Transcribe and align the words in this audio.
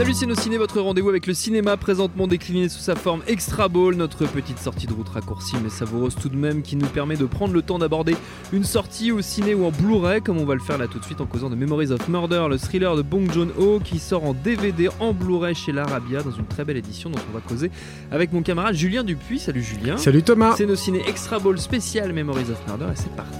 Salut 0.00 0.14
c'est 0.14 0.24
nos 0.24 0.34
ciné, 0.34 0.56
votre 0.56 0.80
rendez-vous 0.80 1.10
avec 1.10 1.26
le 1.26 1.34
cinéma 1.34 1.76
présentement 1.76 2.26
décliné 2.26 2.70
sous 2.70 2.78
sa 2.78 2.96
forme 2.96 3.20
Extra 3.26 3.68
Ball, 3.68 3.96
notre 3.96 4.24
petite 4.24 4.58
sortie 4.58 4.86
de 4.86 4.94
route 4.94 5.10
raccourcie 5.10 5.56
mais 5.62 5.68
savoureuse 5.68 6.14
tout 6.14 6.30
de 6.30 6.38
même 6.38 6.62
qui 6.62 6.76
nous 6.76 6.86
permet 6.86 7.16
de 7.16 7.26
prendre 7.26 7.52
le 7.52 7.60
temps 7.60 7.78
d'aborder 7.78 8.16
une 8.54 8.64
sortie 8.64 9.12
au 9.12 9.20
ciné 9.20 9.52
ou 9.52 9.66
en 9.66 9.70
Blu-ray 9.70 10.22
comme 10.22 10.38
on 10.38 10.46
va 10.46 10.54
le 10.54 10.62
faire 10.62 10.78
là 10.78 10.88
tout 10.88 10.98
de 10.98 11.04
suite 11.04 11.20
en 11.20 11.26
causant 11.26 11.50
de 11.50 11.54
Memories 11.54 11.92
of 11.92 12.08
Murder, 12.08 12.46
le 12.48 12.56
thriller 12.56 12.96
de 12.96 13.02
Bong 13.02 13.30
Joon-ho 13.30 13.78
qui 13.84 13.98
sort 13.98 14.24
en 14.24 14.32
DVD 14.32 14.88
en 15.00 15.12
Blu-ray 15.12 15.54
chez 15.54 15.70
l'Arabia 15.70 16.22
dans 16.22 16.32
une 16.32 16.46
très 16.46 16.64
belle 16.64 16.78
édition 16.78 17.10
dont 17.10 17.20
on 17.30 17.34
va 17.34 17.42
causer 17.46 17.70
avec 18.10 18.32
mon 18.32 18.40
camarade 18.40 18.76
Julien 18.76 19.04
Dupuis. 19.04 19.38
Salut 19.38 19.62
Julien. 19.62 19.98
Salut 19.98 20.22
Thomas. 20.22 20.54
C'est 20.56 20.64
nos 20.64 20.76
ciné 20.76 21.06
Extra 21.06 21.38
Ball 21.38 21.60
spécial 21.60 22.10
Memories 22.14 22.50
of 22.50 22.66
Murder 22.66 22.86
et 22.90 22.96
c'est 22.96 23.14
parti. 23.14 23.36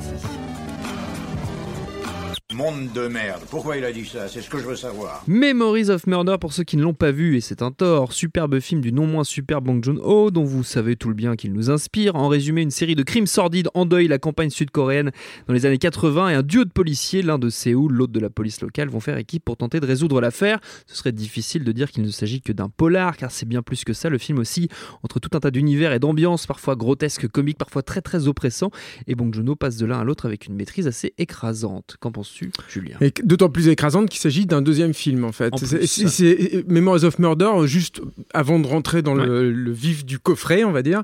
Monde 2.60 2.92
de 2.92 3.08
merde. 3.08 3.40
Pourquoi 3.48 3.78
il 3.78 3.84
a 3.86 3.90
dit 3.90 4.04
ça? 4.04 4.28
C'est 4.28 4.42
ce 4.42 4.50
que 4.50 4.58
je 4.58 4.66
veux 4.66 4.76
savoir. 4.76 5.24
Memories 5.26 5.88
of 5.88 6.06
Murder 6.06 6.36
pour 6.38 6.52
ceux 6.52 6.62
qui 6.62 6.76
ne 6.76 6.82
l'ont 6.82 6.92
pas 6.92 7.10
vu 7.10 7.38
et 7.38 7.40
c'est 7.40 7.62
un 7.62 7.70
tort. 7.70 8.12
Superbe 8.12 8.60
film 8.60 8.82
du 8.82 8.92
non 8.92 9.06
moins 9.06 9.24
super 9.24 9.62
Bong 9.62 9.82
Joon-ho 9.82 10.30
dont 10.30 10.44
vous 10.44 10.62
savez 10.62 10.94
tout 10.94 11.08
le 11.08 11.14
bien 11.14 11.36
qu'il 11.36 11.54
nous 11.54 11.70
inspire. 11.70 12.16
En 12.16 12.28
résumé, 12.28 12.60
une 12.60 12.70
série 12.70 12.94
de 12.94 13.02
crimes 13.02 13.26
sordides 13.26 13.70
endeuille 13.72 14.08
la 14.08 14.18
campagne 14.18 14.50
sud-coréenne 14.50 15.10
dans 15.48 15.54
les 15.54 15.64
années 15.64 15.78
80 15.78 16.28
et 16.28 16.34
un 16.34 16.42
duo 16.42 16.66
de 16.66 16.70
policiers, 16.70 17.22
l'un 17.22 17.38
de 17.38 17.48
Séoul, 17.48 17.94
l'autre 17.94 18.12
de 18.12 18.20
la 18.20 18.28
police 18.28 18.60
locale, 18.60 18.90
vont 18.90 19.00
faire 19.00 19.16
équipe 19.16 19.42
pour 19.42 19.56
tenter 19.56 19.80
de 19.80 19.86
résoudre 19.86 20.20
l'affaire. 20.20 20.60
Ce 20.86 20.96
serait 20.96 21.12
difficile 21.12 21.64
de 21.64 21.72
dire 21.72 21.90
qu'il 21.90 22.02
ne 22.02 22.10
s'agit 22.10 22.42
que 22.42 22.52
d'un 22.52 22.68
polar 22.68 23.16
car 23.16 23.30
c'est 23.30 23.46
bien 23.46 23.62
plus 23.62 23.84
que 23.84 23.94
ça. 23.94 24.10
Le 24.10 24.18
film 24.18 24.38
aussi 24.38 24.68
entre 25.02 25.18
tout 25.18 25.30
un 25.32 25.40
tas 25.40 25.50
d'univers 25.50 25.94
et 25.94 25.98
d'ambiances 25.98 26.46
parfois 26.46 26.76
grotesques, 26.76 27.26
comiques, 27.26 27.56
parfois 27.56 27.82
très 27.82 28.02
très 28.02 28.28
oppressants 28.28 28.70
et 29.06 29.14
Bong 29.14 29.32
Joon-ho 29.34 29.56
passe 29.56 29.78
de 29.78 29.86
l'un 29.86 30.00
à 30.00 30.04
l'autre 30.04 30.26
avec 30.26 30.46
une 30.46 30.56
maîtrise 30.56 30.86
assez 30.86 31.14
écrasante. 31.16 31.96
Qu'en 32.00 32.12
penses-tu? 32.12 32.49
Julien. 32.68 32.96
Et 33.00 33.12
d'autant 33.22 33.48
plus 33.48 33.68
écrasante 33.68 34.08
qu'il 34.08 34.20
s'agit 34.20 34.46
d'un 34.46 34.62
deuxième 34.62 34.94
film 34.94 35.24
en 35.24 35.32
fait. 35.32 35.52
En. 35.52 35.56
C'est- 35.58 36.64
Memories 36.68 37.04
of 37.04 37.18
Murder, 37.18 37.50
juste 37.66 38.00
avant 38.34 38.58
de 38.58 38.66
rentrer 38.66 39.02
dans 39.02 39.14
le, 39.14 39.50
le 39.52 39.72
vif 39.72 40.04
du 40.04 40.18
coffret, 40.18 40.64
on 40.64 40.72
va 40.72 40.82
dire, 40.82 41.02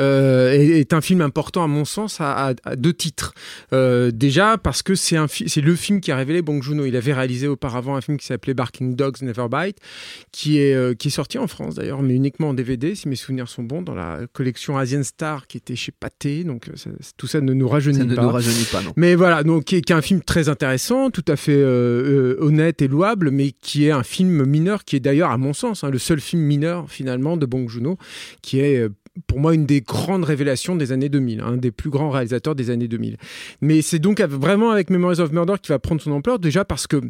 euh, 0.00 0.52
est, 0.52 0.80
est 0.80 0.92
un 0.92 1.00
film 1.00 1.20
important 1.20 1.62
à 1.64 1.66
mon 1.66 1.84
sens 1.84 2.20
à, 2.20 2.48
à- 2.48 2.54
à 2.64 2.76
deux 2.76 2.92
titres. 2.92 3.34
Euh, 3.72 4.10
déjà 4.10 4.56
parce 4.58 4.82
que 4.82 4.94
c'est 4.94 5.16
fi- 5.28 5.60
le 5.60 5.74
film 5.76 6.00
qui 6.00 6.10
a 6.12 6.16
révélé 6.16 6.42
Bong 6.42 6.62
Joon-ho. 6.62 6.84
Il 6.86 6.96
avait 6.96 7.12
réalisé 7.12 7.48
auparavant 7.48 7.96
un 7.96 8.00
film 8.00 8.16
qui 8.16 8.26
s'appelait 8.26 8.54
Barking 8.54 8.94
Dogs 8.96 9.22
Never 9.22 9.46
Bite, 9.50 9.76
qui 10.32 10.58
est 10.58 10.74
euh, 10.74 10.94
qui 10.94 11.08
est 11.08 11.12
sorti 11.12 11.38
en 11.38 11.46
France 11.46 11.74
d'ailleurs, 11.74 12.02
mais 12.02 12.14
uniquement 12.14 12.50
en 12.50 12.54
DVD 12.54 12.94
si 12.94 13.08
mes 13.08 13.16
souvenirs 13.16 13.48
sont 13.48 13.62
bons, 13.62 13.82
dans 13.82 13.94
la 13.94 14.20
collection 14.32 14.78
Asian 14.78 15.02
Star 15.02 15.46
qui 15.46 15.56
était 15.58 15.76
chez 15.76 15.92
Pathé. 15.92 16.44
Donc 16.44 16.66
ça- 16.74 16.90
tout 17.16 17.26
ça 17.26 17.40
ne 17.40 17.52
nous 17.52 17.68
rajeunit 17.68 17.98
Ça 17.98 18.04
ne 18.04 18.14
pas. 18.14 18.22
nous 18.22 18.30
rajeunit 18.30 18.66
pas, 18.70 18.82
non. 18.82 18.92
Mais 18.96 19.14
voilà, 19.14 19.42
donc 19.42 19.64
qui 19.64 19.76
est, 19.76 19.80
qui 19.82 19.92
est 19.92 19.96
un 19.96 20.02
film 20.02 20.22
très 20.22 20.48
intéressant, 20.48 20.87
tout 21.12 21.24
à 21.28 21.36
fait 21.36 21.52
euh, 21.52 22.34
euh, 22.34 22.36
honnête 22.40 22.82
et 22.82 22.88
louable, 22.88 23.30
mais 23.30 23.50
qui 23.52 23.86
est 23.86 23.90
un 23.90 24.02
film 24.02 24.44
mineur, 24.44 24.84
qui 24.84 24.96
est 24.96 25.00
d'ailleurs, 25.00 25.30
à 25.30 25.38
mon 25.38 25.52
sens, 25.52 25.84
hein, 25.84 25.90
le 25.90 25.98
seul 25.98 26.20
film 26.20 26.42
mineur 26.42 26.90
finalement 26.90 27.36
de 27.36 27.46
Bong 27.46 27.68
Joon-ho, 27.68 27.98
qui 28.42 28.60
est 28.60 28.78
euh, 28.78 28.88
pour 29.26 29.38
moi 29.38 29.54
une 29.54 29.66
des 29.66 29.80
grandes 29.80 30.24
révélations 30.24 30.76
des 30.76 30.92
années 30.92 31.08
2000, 31.08 31.40
un 31.40 31.56
des 31.56 31.70
plus 31.70 31.90
grands 31.90 32.10
réalisateurs 32.10 32.54
des 32.54 32.70
années 32.70 32.88
2000. 32.88 33.16
Mais 33.60 33.82
c'est 33.82 33.98
donc 33.98 34.20
vraiment 34.20 34.70
avec 34.70 34.90
Memories 34.90 35.20
of 35.20 35.32
Murder 35.32 35.54
qui 35.60 35.68
va 35.68 35.78
prendre 35.78 36.00
son 36.00 36.12
ampleur, 36.12 36.38
déjà 36.38 36.64
parce 36.64 36.86
que 36.86 37.00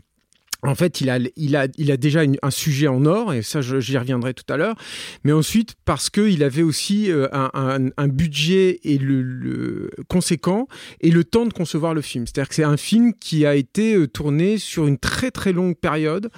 en 0.65 0.75
fait, 0.75 1.01
il 1.01 1.09
a, 1.09 1.19
il 1.37 1.55
a, 1.57 1.69
il 1.79 1.93
a 1.93 1.97
déjà 1.97 2.25
une- 2.25 2.37
un 2.43 2.51
sujet 2.51 2.89
en 2.89 3.07
or, 3.07 3.33
et 3.33 3.43
ça, 3.43 3.61
j'y 3.61 3.97
reviendrai 3.97 4.35
tout 4.35 4.53
à 4.53 4.57
l'heure. 4.57 4.75
Mais 5.23 5.33
ensuite, 5.33 5.75
parce 5.85 6.11
qu'il 6.11 6.43
avait 6.43 6.63
aussi 6.63 7.11
euh, 7.13 7.29
un, 7.33 7.51
un- 7.55 7.91
un 7.97 8.09
budget 8.09 8.81
et 8.83 8.99
le, 8.99 9.23
le- 9.23 9.91
conséquent 10.09 10.67
et 11.01 11.11
le 11.13 11.23
temps 11.23 11.47
de 11.47 11.53
concevoir 11.53 11.95
le 11.95 12.01
film. 12.01 12.27
C'est-à-dire 12.27 12.49
que 12.49 12.55
c'est 12.57 12.65
un 12.65 12.77
film 12.77 13.13
qui 13.15 13.47
a 13.47 13.55
été 13.55 13.95
euh, 13.95 14.09
tourné 14.09 14.59
sur 14.59 14.87
une 14.89 14.99
très 14.99 15.31
très 15.31 15.53
longue 15.53 15.77
période 15.77 16.29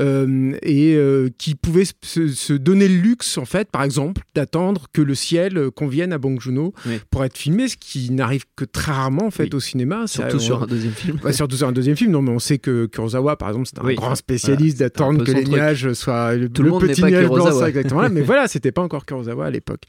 euh, 0.00 0.52
et 0.62 0.94
euh, 0.96 1.28
qui 1.38 1.54
pouvait 1.54 1.84
se, 2.02 2.28
se 2.28 2.52
donner 2.52 2.88
le 2.88 2.96
luxe, 2.96 3.38
en 3.38 3.44
fait, 3.44 3.70
par 3.70 3.82
exemple, 3.84 4.22
d'attendre 4.34 4.86
que 4.92 5.02
le 5.02 5.14
ciel 5.14 5.70
convienne 5.74 6.12
à 6.12 6.18
Bong 6.18 6.40
Joon-ho 6.40 6.74
Oui. 6.86 6.98
pour 7.10 7.24
être 7.24 7.36
filmé, 7.38 7.68
ce 7.68 7.76
qui 7.76 8.10
n'arrive 8.10 8.44
que 8.56 8.64
très 8.64 8.92
rarement 8.92 9.26
en 9.26 9.30
fait 9.30 9.44
Oui. 9.44 9.50
au 9.54 9.60
cinéma. 9.60 10.06
Surtout 10.08 10.40
Ça, 10.40 10.44
sur 10.46 10.62
un 10.62 10.66
deuxième 10.66 10.92
film. 10.92 11.18
bah, 11.22 11.32
surtout 11.32 11.56
sur 11.56 11.68
un 11.68 11.72
deuxième 11.72 11.96
film, 11.96 12.10
non, 12.10 12.22
mais 12.22 12.30
on 12.30 12.38
sait 12.40 12.58
que 12.58 12.86
Kurosawa, 12.86 13.36
par 13.36 13.48
exemple, 13.50 13.67
c'est 13.68 13.78
un 13.80 13.84
Oui. 13.84 13.94
grand 13.94 14.14
spécialiste 14.14 14.78
Voilà, 14.78 14.88
c'était 14.88 14.98
d'attendre 14.98 15.24
que 15.24 15.30
les 15.32 15.42
truc. 15.44 15.54
nuages 15.54 15.92
soient 15.92 16.34
le, 16.34 16.48
Tout 16.48 16.62
le 16.62 16.70
n'est 16.70 16.78
petit 16.78 17.02
nuage 17.04 17.28
blanc, 17.28 17.52
ça, 17.52 17.68
exactement. 17.68 18.08
mais 18.12 18.22
voilà, 18.22 18.48
c'était 18.48 18.72
pas 18.72 18.82
encore 18.82 19.04
Kurosawa 19.06 19.46
à 19.46 19.50
l'époque. 19.50 19.82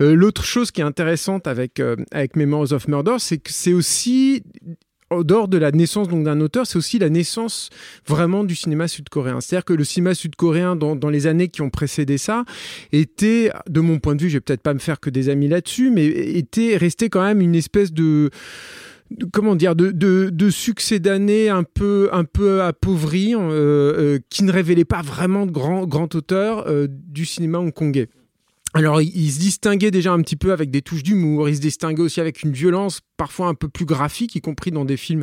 Euh, 0.00 0.14
L'autre 0.14 0.44
chose 0.44 0.70
qui 0.70 0.80
est 0.80 0.84
intéressante 0.84 1.46
avec 1.46 1.80
euh, 1.80 1.96
avec 2.12 2.36
Memories 2.36 2.72
of 2.72 2.88
Murder, 2.88 3.16
c'est 3.18 3.38
que 3.38 3.50
c'est 3.52 3.72
aussi 3.72 4.42
en 5.10 5.22
dehors 5.22 5.48
de 5.48 5.58
la 5.58 5.70
naissance 5.70 6.08
donc 6.08 6.24
d'un 6.24 6.40
auteur, 6.40 6.66
c'est 6.66 6.76
aussi 6.78 6.98
la 6.98 7.08
naissance 7.10 7.68
vraiment 8.08 8.42
du 8.42 8.56
cinéma 8.56 8.88
sud-coréen. 8.88 9.40
C'est-à-dire 9.40 9.64
que 9.64 9.74
le 9.74 9.84
cinéma 9.84 10.14
sud-coréen, 10.14 10.76
dans, 10.76 10.96
dans 10.96 11.10
les 11.10 11.26
années 11.26 11.48
qui 11.48 11.60
ont 11.62 11.70
précédé 11.70 12.18
ça, 12.18 12.44
était, 12.90 13.50
de 13.68 13.80
mon 13.80 13.98
point 14.00 14.16
de 14.16 14.22
vue, 14.22 14.28
je 14.30 14.36
vais 14.38 14.40
peut-être 14.40 14.62
pas 14.62 14.74
me 14.74 14.78
faire 14.80 14.98
que 15.00 15.10
des 15.10 15.28
amis 15.28 15.46
là-dessus, 15.46 15.90
mais 15.90 16.06
était 16.06 16.76
resté 16.76 17.10
quand 17.10 17.22
même 17.22 17.40
une 17.42 17.54
espèce 17.54 17.92
de- 17.92 18.30
comment 19.32 19.54
dire 19.54 19.74
de, 19.76 20.50
succès 20.50 20.98
d'années 20.98 21.48
un 21.48 21.62
peu 21.62 22.08
un 22.12 22.24
peu 22.24 22.62
appauvris 22.62 23.34
euh, 23.34 23.38
euh, 23.38 24.18
qui 24.30 24.44
ne 24.44 24.52
révélaient 24.52 24.84
pas 24.84 25.02
vraiment 25.02 25.46
de 25.46 25.50
grands 25.50 25.86
grands 25.86 26.08
auteurs 26.14 26.66
euh, 26.66 26.86
du 26.90 27.24
cinéma 27.24 27.58
hongkongais. 27.58 28.08
Alors, 28.76 29.00
il, 29.00 29.30
se 29.30 29.38
distinguait 29.38 29.92
déjà 29.92 30.12
un 30.12 30.20
petit 30.20 30.34
peu 30.34 30.50
avec 30.50 30.72
des 30.72 30.82
touches 30.82 31.04
d'humour, 31.04 31.48
il 31.48 31.54
se 31.54 31.60
distinguait 31.60 32.02
aussi 32.02 32.20
avec 32.20 32.42
une 32.42 32.50
violence 32.50 33.02
parfois 33.16 33.46
un 33.46 33.54
peu 33.54 33.68
plus 33.68 33.84
graphique, 33.84 34.34
y 34.34 34.40
compris 34.40 34.72
dans 34.72 34.84
des 34.84 34.96
films 34.96 35.22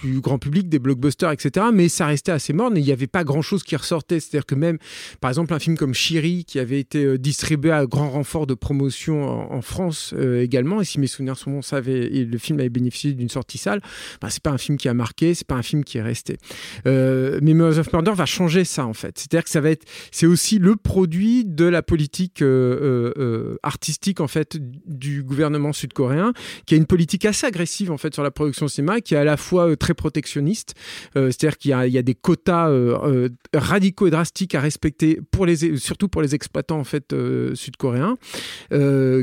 plus 0.00 0.20
grand 0.20 0.38
public, 0.38 0.68
des 0.68 0.78
blockbusters, 0.78 1.30
etc. 1.30 1.66
Mais 1.72 1.88
ça 1.88 2.06
restait 2.06 2.32
assez 2.32 2.52
morne 2.52 2.76
et 2.76 2.80
il 2.80 2.86
n'y 2.86 2.92
avait 2.92 3.06
pas 3.06 3.24
grand-chose 3.24 3.62
qui 3.62 3.76
ressortait. 3.76 4.20
C'est-à-dire 4.20 4.46
que 4.46 4.54
même, 4.54 4.78
par 5.20 5.30
exemple, 5.30 5.54
un 5.54 5.58
film 5.58 5.76
comme 5.76 5.94
Chiri, 5.94 6.44
qui 6.44 6.58
avait 6.58 6.80
été 6.80 7.04
euh, 7.04 7.18
distribué 7.18 7.72
à 7.72 7.86
grand 7.86 8.10
renfort 8.10 8.46
de 8.46 8.54
promotion 8.54 9.52
en, 9.52 9.62
France 9.62 10.14
euh, 10.16 10.42
également, 10.42 10.80
et 10.80 10.84
si 10.84 11.00
mes 11.00 11.06
souvenirs 11.06 11.36
sont 11.36 11.50
bons, 11.50 11.72
avait, 11.72 12.08
le 12.08 12.38
film 12.38 12.60
avait 12.60 12.68
bénéficié 12.68 13.12
d'une 13.12 13.28
sortie 13.28 13.58
salle, 13.58 13.80
ben, 14.20 14.28
c'est 14.28 14.42
pas 14.42 14.50
un 14.50 14.58
film 14.58 14.78
qui 14.78 14.88
a 14.88 14.94
marqué, 14.94 15.34
c'est 15.34 15.46
pas 15.46 15.56
un 15.56 15.62
film 15.62 15.82
qui 15.82 15.98
est 15.98 16.02
resté. 16.02 16.38
Euh, 16.86 17.40
Memories 17.42 17.78
of 17.78 17.92
Murder 17.92 18.12
va 18.14 18.26
changer 18.26 18.64
ça, 18.64 18.86
en 18.86 18.94
fait. 18.94 19.18
C'est-à-dire 19.18 19.44
que 19.44 19.50
ça 19.50 19.60
va 19.60 19.70
être, 19.70 19.84
c'est 20.12 20.26
aussi 20.26 20.58
le 20.58 20.76
produit 20.76 21.44
de 21.44 21.64
la 21.64 21.82
politique 21.82 22.42
euh, 22.42 23.56
artistique, 23.62 24.20
en 24.20 24.28
fait, 24.28 24.58
du 24.86 25.22
gouvernement 25.22 25.72
sud-coréen, 25.72 26.32
qui 26.66 26.74
a 26.74 26.76
une 26.76 26.86
politique 26.86 27.24
assez 27.24 27.46
agressive, 27.46 27.90
en 27.90 27.98
fait, 27.98 28.14
sur 28.14 28.22
la 28.22 28.30
production 28.30 28.68
cinéma, 28.68 29.00
qui 29.00 29.14
est 29.14 29.18
à 29.18 29.24
la 29.24 29.36
fois 29.36 29.70
euh, 29.70 29.76
très 29.86 29.94
protectionniste, 29.94 30.74
euh, 31.16 31.26
c'est-à-dire 31.30 31.58
qu'il 31.58 31.70
y 31.70 31.98
a, 31.98 32.02
des 32.02 32.14
quotas 32.16 32.68
euh, 32.70 32.98
euh, 33.04 33.28
radicaux 33.54 34.08
et 34.08 34.10
drastiques 34.10 34.56
à 34.56 34.60
respecter, 34.60 35.20
pour 35.30 35.46
les, 35.46 35.76
surtout 35.76 36.08
pour 36.08 36.22
les 36.22 36.34
exploitants, 36.34 36.80
en 36.80 36.84
fait, 36.84 37.14
sud-coréens, 37.54 38.16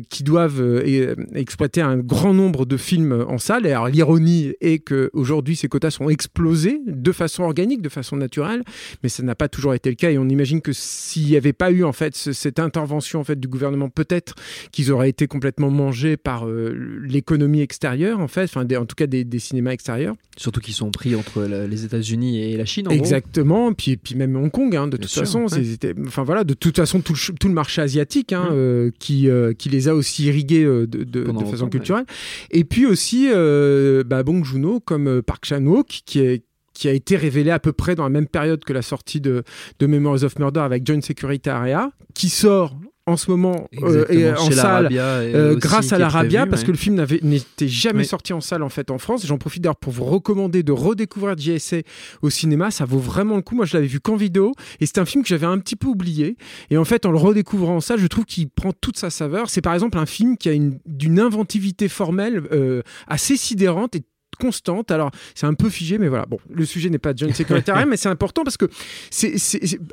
qui 0.09 0.23
doivent 0.23 0.63
exploiter 1.35 1.81
un 1.81 1.97
grand 1.97 2.33
nombre 2.33 2.65
de 2.65 2.77
films 2.77 3.25
en 3.27 3.37
salle. 3.37 3.65
Alors, 3.67 3.89
l'ironie 3.89 4.53
est 4.61 4.79
qu'aujourd'hui, 4.79 5.55
ces 5.57 5.67
quotas 5.67 5.91
sont 5.91 6.09
explosés 6.09 6.79
de 6.85 7.11
façon 7.11 7.43
organique, 7.43 7.81
de 7.81 7.89
façon 7.89 8.15
naturelle, 8.15 8.63
mais 9.01 9.09
ça 9.09 9.21
n'a 9.23 9.35
pas 9.35 9.49
toujours 9.49 9.73
été 9.73 9.89
le 9.89 9.95
cas. 9.95 10.11
Et 10.11 10.17
on 10.17 10.29
imagine 10.29 10.61
que 10.61 10.71
s'il 10.73 11.25
n'y 11.27 11.35
avait 11.35 11.53
pas 11.53 11.71
eu, 11.71 11.83
en 11.83 11.93
fait, 11.93 12.15
ce- 12.15 12.31
cette 12.33 12.59
intervention, 12.59 13.19
en 13.19 13.23
fait, 13.25 13.39
du 13.39 13.47
gouvernement, 13.49 13.89
peut-être 13.89 14.35
qu'ils 14.71 14.91
auraient 14.93 15.09
été 15.09 15.27
complètement 15.27 15.69
mangés 15.69 16.15
par 16.15 16.45
l'économie 16.47 17.61
extérieure, 17.61 18.19
en 18.19 18.27
fait, 18.29 18.49
des- 18.65 18.77
en 18.77 18.85
tout 18.85 18.95
cas 18.95 19.07
des 19.07 19.39
cinémas 19.39 19.71
extérieurs. 19.71 20.15
Surtout 20.43 20.59
qu'ils 20.59 20.73
sont 20.73 20.91
pris 20.91 21.15
entre 21.15 21.43
la- 21.43 21.67
les 21.67 21.85
États-Unis 21.85 22.41
et 22.43 22.57
la 22.57 22.65
Chine. 22.65 22.85
En 22.89 22.91
Exactement, 22.91 23.71
puis, 23.71 23.95
puis 23.95 24.15
même 24.15 24.35
Hong 24.35 24.51
Kong, 24.51 24.75
hein, 24.75 24.87
de 24.87 24.97
Bien 24.97 25.03
toute 25.03 25.09
sûr, 25.09 25.21
façon, 25.21 25.45
ouais. 25.47 25.93
enfin 26.05 26.23
voilà, 26.23 26.43
de 26.43 26.53
toute 26.53 26.75
façon 26.75 26.99
tout 26.99 27.13
le, 27.13 27.17
ch- 27.17 27.31
tout 27.39 27.47
le 27.47 27.53
marché 27.53 27.81
asiatique 27.81 28.33
hein, 28.33 28.47
Mm. 28.49 28.53
euh, 28.53 28.91
qui, 28.99 29.29
euh, 29.29 29.53
qui 29.53 29.69
les 29.69 29.87
a 29.87 29.95
aussi 29.95 30.25
irrigués 30.25 30.65
euh, 30.65 30.85
de, 30.85 31.05
de- 31.05 31.31
façon 31.49 31.69
culturelle. 31.69 32.05
Et 32.51 32.65
puis 32.65 32.85
aussi 32.85 33.29
euh, 33.31 34.03
bah, 34.03 34.23
Bong 34.23 34.43
Joon-ho 34.43 34.81
comme 34.81 35.21
Park 35.21 35.45
Chan-wook 35.45 36.01
qui 36.05 36.19
est 36.19 36.43
qui 36.73 36.87
a 36.89 36.91
été 36.91 37.15
révélé 37.15 37.51
à 37.51 37.59
peu 37.59 37.71
près 37.71 37.93
dans 37.93 38.01
la 38.03 38.09
même 38.09 38.27
période 38.27 38.65
que 38.65 38.73
la 38.73 38.81
sortie 38.81 39.21
de, 39.21 39.43
de 39.79 39.85
Memories 39.85 40.23
of 40.25 40.39
Murder 40.39 40.59
avec 40.61 40.85
Joint 40.87 41.01
Security 41.01 41.47
Area, 41.49 41.91
qui 42.15 42.29
sort 42.29 42.75
en 43.05 43.17
ce 43.17 43.29
moment 43.29 43.67
euh, 43.81 44.05
et 44.09 44.19
Exactement, 44.23 44.47
en 44.47 44.51
salle 44.51 44.89
euh, 44.93 45.55
grâce 45.55 45.91
à 45.91 45.97
l'Arabia, 45.97 46.45
parce 46.45 46.61
ouais. 46.61 46.67
que 46.67 46.71
le 46.71 46.77
film 46.77 46.95
n'avait- 46.95 47.19
n'était 47.21 47.67
jamais 47.67 47.99
Oui. 47.99 48.05
sorti 48.05 48.31
en 48.31 48.39
salle 48.39 48.63
en 48.63 48.69
fait 48.69 48.91
en 48.91 48.97
France. 48.97 49.25
J'en 49.25 49.37
profite 49.37 49.61
d'ailleurs 49.63 49.75
pour 49.75 49.91
vous 49.91 50.05
recommander 50.05 50.63
de 50.63 50.71
redécouvrir 50.71 51.37
JSA 51.37 51.77
au 52.21 52.29
cinéma. 52.29 52.71
Ça 52.71 52.85
vaut 52.85 52.99
vraiment 52.99 53.35
le 53.35 53.41
coup. 53.41 53.55
Moi, 53.55 53.65
je 53.65 53.73
l'avais 53.75 53.87
vu 53.87 53.99
qu'en 53.99 54.15
vidéo 54.15 54.53
et 54.79 54.85
c'est 54.85 54.99
un 54.99 55.05
film 55.05 55.21
que 55.23 55.29
j'avais 55.29 55.45
un 55.45 55.59
petit 55.59 55.75
peu 55.75 55.87
oublié. 55.87 56.37
Et 56.69 56.77
en 56.77 56.85
fait, 56.85 57.05
en 57.05 57.11
le 57.11 57.17
redécouvrant 57.17 57.75
en 57.75 57.81
salle, 57.81 57.99
je 57.99 58.07
trouve 58.07 58.25
qu'il 58.25 58.49
prend 58.49 58.71
toute 58.79 58.97
sa 58.97 59.09
saveur. 59.09 59.49
C'est 59.49 59.61
par 59.61 59.73
exemple 59.73 59.97
un 59.97 60.05
film 60.05 60.37
qui 60.37 60.47
a 60.47 60.53
une 60.53 60.79
d'une 60.85 61.19
inventivité 61.19 61.89
formelle 61.89 62.43
euh, 62.53 62.83
assez 63.07 63.35
sidérante 63.35 63.95
et 63.97 64.03
constante. 64.35 64.91
Alors, 64.91 65.11
c'est 65.35 65.45
un 65.45 65.53
peu 65.53 65.69
figé, 65.69 65.97
mais 65.97 66.07
voilà. 66.07 66.25
Bon, 66.25 66.37
le 66.53 66.65
sujet 66.65 66.89
n'est 66.89 66.97
pas 66.99 67.13
John 67.15 67.33
Secretary, 67.33 67.85
mais 67.87 67.97
c'est 67.97 68.09
important 68.09 68.43
parce 68.43 68.57
que 68.57 68.65
c'est 69.09 69.35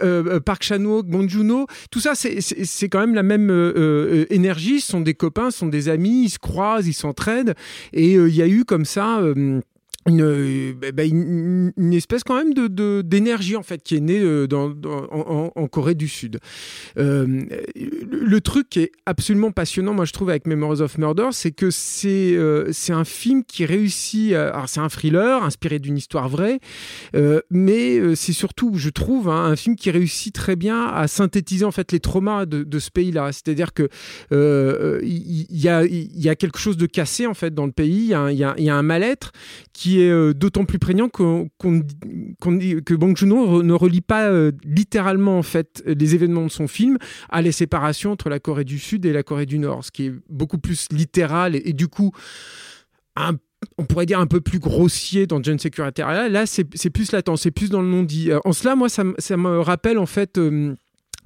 euh, 0.02 0.36
euh, 0.36 0.40
Park 0.40 0.62
Chan-wook, 0.62 1.06
Bong 1.06 1.28
Joon-ho, 1.28 1.66
tout 1.90 2.00
ça, 2.00 2.14
c'est- 2.14 2.88
quand 2.88 3.00
même 3.00 3.14
la 3.14 3.22
même 3.22 3.50
euh, 3.50 4.26
énergie. 4.30 4.80
Ce 4.80 4.92
sont 4.92 5.00
des 5.00 5.14
copains, 5.14 5.50
ce 5.50 5.58
sont 5.58 5.66
des 5.66 5.88
amis, 5.88 6.24
ils 6.24 6.30
se 6.30 6.38
croisent, 6.38 6.86
ils 6.88 6.92
s'entraident. 6.92 7.54
Et 7.92 8.16
euh, 8.16 8.28
il 8.28 8.34
y 8.34 8.42
a 8.42 8.48
eu 8.48 8.64
comme 8.64 8.84
ça. 8.84 9.20
Euh, 10.08 10.70
une, 10.70 10.72
bah, 10.72 10.92
bah, 10.92 11.04
une, 11.04 11.92
espèce 11.92 12.24
quand 12.24 12.36
même 12.36 12.54
de- 12.54 13.02
d'énergie 13.02 13.56
en 13.56 13.62
fait 13.62 13.82
qui 13.82 13.96
est 13.96 14.00
née 14.00 14.18
euh, 14.18 14.46
dans, 14.46 14.72
en, 15.10 15.66
Corée 15.68 15.94
du 15.94 16.08
Sud. 16.08 16.40
Euh, 16.98 17.44
le, 17.76 18.40
truc 18.40 18.70
qui 18.70 18.80
est 18.80 18.92
absolument 19.04 19.52
passionnant, 19.52 19.92
moi 19.92 20.06
je 20.06 20.12
trouve 20.12 20.30
avec 20.30 20.46
Memories 20.46 20.80
of 20.80 20.96
Murder, 20.96 21.28
c'est 21.32 21.50
que 21.50 21.70
c'est 21.70 22.38
un 22.92 23.04
film 23.04 23.44
qui 23.44 23.66
réussit. 23.66 24.32
alors 24.32 24.68
c'est 24.68 24.80
un 24.80 24.88
thriller 24.88 25.42
inspiré 25.44 25.78
d'une 25.78 25.98
histoire 25.98 26.28
vraie, 26.28 26.60
mais 27.50 28.16
c'est 28.16 28.32
surtout, 28.32 28.72
je 28.76 28.88
trouve, 28.88 29.28
hein, 29.28 29.44
un 29.44 29.56
film 29.56 29.76
qui 29.76 29.90
réussit 29.90 30.34
très 30.34 30.56
bien 30.56 30.86
à 30.86 31.08
synthétiser 31.08 31.64
en 31.64 31.72
fait 31.72 31.92
les 31.92 32.00
traumas 32.00 32.46
de, 32.46 32.78
ce 32.78 32.90
pays-là. 32.90 33.30
C'est-à-dire 33.32 33.74
que 33.74 33.88
il 35.02 35.46
il 35.50 35.60
y, 35.60 35.68
a, 35.68 35.84
y 35.84 36.28
a 36.28 36.36
quelque 36.36 36.58
chose 36.58 36.76
de 36.76 36.86
cassé 36.86 37.26
en 37.26 37.34
fait 37.34 37.54
dans 37.54 37.66
le 37.66 37.72
pays. 37.72 38.12
Il 38.12 38.32
y 38.32 38.40
y 38.40 38.64
y 38.64 38.70
a 38.70 38.76
un 38.76 38.82
mal-être 38.82 39.32
qui 39.72 39.89
est 39.98 40.10
euh, 40.10 40.32
d'autant 40.32 40.64
plus 40.64 40.78
prégnant 40.78 41.08
qu'on, 41.08 41.48
qu'on- 41.58 41.80
que 41.80 42.94
Bong 42.94 43.16
Joon-ho 43.16 43.62
ne 43.64 43.72
relie 43.72 44.00
pas 44.02 44.28
euh, 44.28 44.52
littéralement 44.64 45.38
en 45.38 45.42
fait 45.42 45.82
les 45.86 46.14
événements 46.14 46.44
de 46.46 46.50
son 46.50 46.68
film 46.68 46.98
à 47.28 47.42
les 47.42 47.50
séparations 47.52 48.12
entre 48.12 48.28
la 48.28 48.38
Corée 48.38 48.64
du 48.64 48.78
Sud 48.78 49.04
et 49.06 49.12
la 49.12 49.22
Corée 49.24 49.46
du 49.46 49.58
Nord, 49.58 49.84
ce 49.84 49.90
qui 49.90 50.06
est 50.06 50.12
beaucoup 50.28 50.58
plus 50.58 50.86
littéral 50.92 51.56
et, 51.56 51.72
du 51.72 51.88
coup 51.88 52.12
on 53.76 53.84
pourrait 53.84 54.06
dire 54.06 54.20
un 54.20 54.26
peu 54.26 54.40
plus 54.40 54.58
grossier 54.58 55.26
dans 55.26 55.42
John 55.42 55.58
Security 55.58 56.00
Area. 56.00 56.28
Là, 56.28 56.46
c'est 56.46 56.66
c'est 56.74 56.88
plus 56.88 57.12
latent, 57.12 57.36
c'est 57.36 57.50
plus 57.50 57.68
dans 57.68 57.82
le 57.82 57.88
non-dit. 57.88 58.30
Euh, 58.30 58.38
En 58.44 58.52
cela, 58.52 58.74
moi, 58.76 58.88
ça, 58.88 59.04
ça 59.18 59.36
me 59.36 59.60
rappelle 59.60 59.98
en 59.98 60.06
fait 60.06 60.38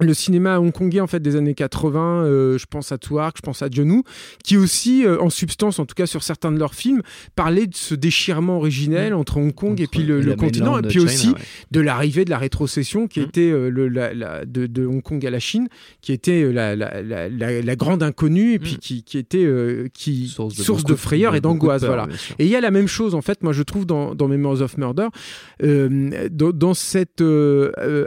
le 0.01 0.13
cinéma 0.13 0.59
hongkongais 0.59 0.99
en 0.99 1.07
fait 1.07 1.21
des 1.21 1.35
années 1.37 1.53
80. 1.53 2.25
euh, 2.25 2.57
je 2.57 2.65
pense 2.65 2.91
à 2.91 2.97
Tuark, 2.97 3.37
je 3.37 3.41
pense 3.41 3.61
à 3.61 3.67
John 3.71 3.89
Woo, 3.91 4.03
qui 4.43 4.57
aussi, 4.57 5.05
euh, 5.05 5.21
en 5.21 5.29
substance, 5.29 5.79
en 5.79 5.85
tout 5.85 5.95
cas 5.95 6.05
sur 6.05 6.21
certains 6.21 6.51
de 6.51 6.59
leurs 6.59 6.73
films, 6.75 7.01
parlaient 7.35 7.67
de 7.67 7.75
ce 7.75 7.95
déchirement 7.95 8.57
originel 8.57 9.13
entre 9.13 9.37
Hong 9.37 9.53
Kong 9.53 9.79
et 9.79 9.87
puis 9.87 10.03
le, 10.03 10.35
continent, 10.35 10.77
et 10.79 10.81
puis 10.81 10.99
China, 10.99 11.05
aussi 11.05 11.27
ouais. 11.29 11.35
de 11.71 11.79
l'arrivée 11.79 12.25
de 12.25 12.29
la 12.29 12.37
rétrocession 12.37 13.07
qui 13.07 13.21
Mm. 13.21 13.23
était 13.23 13.51
euh, 13.51 13.69
le, 13.69 13.87
la, 13.87 14.13
la- 14.13 14.45
de, 14.45 14.65
de 14.67 14.85
Hong 14.85 15.01
Kong 15.01 15.25
à 15.25 15.29
la 15.29 15.39
Chine, 15.39 15.69
qui 16.01 16.11
était 16.11 16.43
la, 16.51 17.75
grande 17.75 18.03
inconnue 18.03 18.53
et 18.53 18.59
puis 18.59 18.75
Mm. 18.75 18.79
qui, 18.79 19.03
qui 19.03 19.17
était 19.17 19.47
qui, 19.93 20.27
source 20.27 20.83
de, 20.83 20.95
frayeur 20.95 21.35
et 21.35 21.41
d'angoisse. 21.41 21.83
Voilà. 21.85 22.07
Et 22.39 22.45
il 22.45 22.51
y 22.51 22.55
a 22.57 22.61
la 22.61 22.71
même 22.71 22.87
chose, 22.87 23.15
en 23.15 23.21
fait, 23.21 23.43
moi 23.43 23.53
je 23.53 23.63
trouve 23.63 23.85
dans, 23.85 24.13
dans 24.13 24.27
Memories 24.27 24.61
of 24.61 24.77
Murder, 24.77 25.07
dans, 25.63 26.51
dans 26.51 26.73
cette 26.73 27.23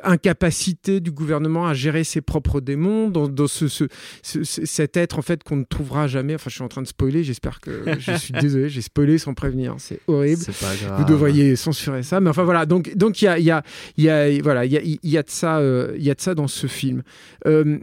incapacité 0.05 1.01
du 1.01 1.11
gouvernement 1.11 1.67
à 1.67 1.75
gérer 1.79 2.05
ses 2.05 2.21
propres 2.21 2.61
démons, 2.61 3.09
dans, 3.09 3.29
dans 3.29 3.47
ce, 3.47 3.69
ce- 3.69 3.85
ce- 4.23 4.45
ce- 4.45 4.67
cet 4.67 4.97
être 4.97 5.19
en 5.19 5.23
fait 5.23 5.43
qu'on 5.43 5.57
ne 5.57 5.65
trouvera 5.65 6.07
jamais. 6.09 6.35
Enfin, 6.35 6.51
je 6.51 6.55
suis 6.57 6.65
en 6.65 6.69
train 6.69 6.83
de 6.83 6.87
spoiler, 6.87 7.25
j'espère 7.25 7.61
que 7.61 7.85
je 7.99 8.13
suis 8.17 8.33
désolé, 8.41 8.69
j'ai 8.69 8.83
spoilé 8.83 9.19
sans 9.19 9.35
prévenir, 9.35 9.75
c'est 9.79 10.01
horrible. 10.07 10.43
C'est 10.43 10.59
pas 10.59 10.75
grave. 10.77 10.99
Vous 10.99 11.05
devriez 11.05 11.57
censurer 11.57 12.03
ça, 12.03 12.21
mais 12.21 12.31
enfin 12.31 12.45
voilà. 12.45 12.67
Donc 12.67 12.95
donc 12.97 13.23
il 13.23 13.27
y 13.27 13.29
a 13.29 13.39
il 13.39 13.45
y 13.45 13.51
a 13.51 13.63
y 13.97 14.09
a 14.09 14.43
voilà 14.43 14.65
il 14.65 14.73
y 14.73 14.77
a 14.77 14.81
y 15.03 15.17
a 15.17 15.23
de 15.23 15.31
ça 15.31 15.59
euh, 15.59 15.95
y 15.99 16.11
a 16.11 16.15
de 16.15 16.21
ça 16.21 16.35
dans 16.35 16.49
ce 16.49 16.67
film. 16.67 17.03
Euh, 17.47 17.79